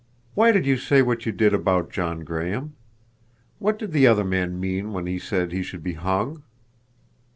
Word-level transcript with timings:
"Why 0.33 0.51
did 0.51 0.65
you 0.65 0.77
say 0.77 1.03
what 1.03 1.27
you 1.27 1.31
did 1.31 1.53
about 1.53 1.91
John 1.91 2.21
Graham? 2.21 2.73
What 3.59 3.77
did 3.77 3.91
the 3.91 4.07
other 4.07 4.23
man 4.23 4.59
mean 4.59 4.93
when 4.93 5.05
he 5.05 5.19
said 5.19 5.51
he 5.51 5.61
should 5.61 5.83
be 5.83 5.93
hung?" 5.93 6.41